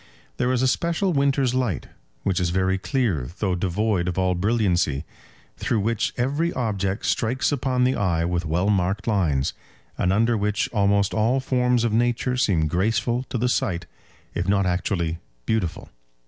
[0.37, 1.85] There is a special winter's light,
[2.23, 5.05] which is very clear though devoid of all brilliancy,
[5.57, 9.53] through which every object strikes upon the eye with well marked lines,
[9.99, 13.85] and under which almost all forms of nature seem graceful to the sight
[14.33, 15.91] if not actually beautiful.